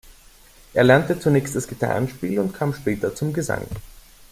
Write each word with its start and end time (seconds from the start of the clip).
Er 0.73 0.83
lernte 0.83 1.19
zunächst 1.19 1.55
das 1.55 1.67
Gitarrenspiel 1.67 2.39
und 2.39 2.55
kam 2.55 2.73
später 2.73 3.13
zum 3.13 3.33
Gesang. 3.33 3.67